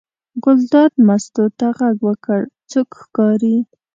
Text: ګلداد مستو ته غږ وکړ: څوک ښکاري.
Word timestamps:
ګلداد 0.43 0.91
مستو 1.07 1.43
ته 1.57 1.67
غږ 1.77 1.97
وکړ: 2.07 2.41
څوک 2.71 2.89
ښکاري. 3.01 3.57